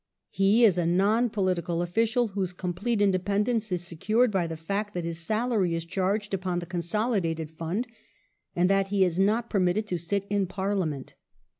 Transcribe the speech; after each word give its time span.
He 0.31 0.65
is 0.65 0.79
a 0.79 0.85
non 0.87 1.29
political 1.29 1.83
official, 1.83 2.29
whose 2.29 2.53
complete 2.53 3.03
independence 3.03 3.71
is 3.71 3.85
secured 3.85 4.31
by 4.31 4.47
the 4.47 4.57
fact 4.57 4.95
that 4.95 5.05
his 5.05 5.19
salary 5.19 5.75
is 5.75 5.85
charged 5.85 6.33
upon 6.33 6.57
the 6.57 6.65
consolidated 6.65 7.51
fund, 7.51 7.85
and 8.55 8.67
that 8.67 8.87
he 8.87 9.05
is 9.05 9.19
not 9.19 9.47
permitted 9.47 9.85
to 9.85 9.99
sit 9.99 10.25
in 10.27 10.47
Parliament. 10.47 11.13